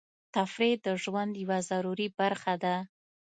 تفریح 0.35 0.75
د 0.85 0.87
ژوند 1.03 1.33
یوه 1.43 1.57
ضروري 1.69 2.07
برخه 2.19 2.53
ده. 2.63 2.75